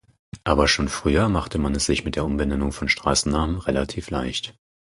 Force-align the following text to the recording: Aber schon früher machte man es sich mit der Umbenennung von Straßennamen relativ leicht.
Aber 0.43 0.67
schon 0.67 0.89
früher 0.89 1.29
machte 1.29 1.59
man 1.59 1.75
es 1.75 1.85
sich 1.85 2.03
mit 2.05 2.15
der 2.15 2.25
Umbenennung 2.25 2.71
von 2.71 2.89
Straßennamen 2.89 3.59
relativ 3.59 4.09
leicht. 4.09 4.57